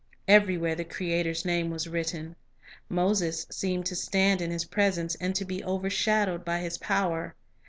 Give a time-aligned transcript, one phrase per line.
[0.27, 2.35] Everywhere the Creator's name was written.
[2.89, 7.35] Moses seemed to stand in His presence, and to be overshadowed by His power.